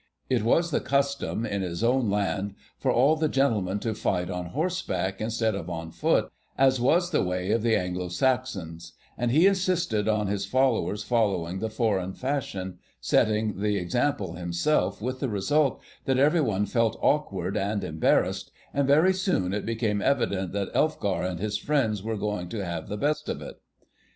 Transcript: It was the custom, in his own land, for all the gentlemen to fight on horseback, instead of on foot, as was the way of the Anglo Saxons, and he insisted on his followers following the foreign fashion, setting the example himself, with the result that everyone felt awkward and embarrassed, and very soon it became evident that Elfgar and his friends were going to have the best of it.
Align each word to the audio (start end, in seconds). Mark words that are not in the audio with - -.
It 0.31 0.41
was 0.41 0.71
the 0.71 0.79
custom, 0.79 1.45
in 1.45 1.61
his 1.61 1.83
own 1.83 2.09
land, 2.09 2.55
for 2.79 2.91
all 2.91 3.15
the 3.15 3.29
gentlemen 3.29 3.77
to 3.81 3.93
fight 3.93 4.31
on 4.31 4.47
horseback, 4.47 5.21
instead 5.21 5.53
of 5.53 5.69
on 5.69 5.91
foot, 5.91 6.31
as 6.57 6.81
was 6.81 7.11
the 7.11 7.23
way 7.23 7.51
of 7.51 7.61
the 7.61 7.75
Anglo 7.75 8.07
Saxons, 8.09 8.93
and 9.15 9.29
he 9.29 9.45
insisted 9.45 10.07
on 10.07 10.25
his 10.25 10.43
followers 10.47 11.03
following 11.03 11.59
the 11.59 11.69
foreign 11.69 12.13
fashion, 12.13 12.79
setting 12.99 13.59
the 13.61 13.77
example 13.77 14.33
himself, 14.33 15.03
with 15.03 15.19
the 15.19 15.29
result 15.29 15.79
that 16.05 16.17
everyone 16.17 16.65
felt 16.65 16.97
awkward 17.03 17.55
and 17.55 17.83
embarrassed, 17.83 18.49
and 18.73 18.87
very 18.87 19.13
soon 19.13 19.53
it 19.53 19.67
became 19.67 20.01
evident 20.01 20.51
that 20.51 20.73
Elfgar 20.73 21.21
and 21.29 21.39
his 21.39 21.59
friends 21.59 22.01
were 22.01 22.17
going 22.17 22.49
to 22.49 22.65
have 22.65 22.87
the 22.89 22.97
best 22.97 23.29
of 23.29 23.39
it. 23.39 23.57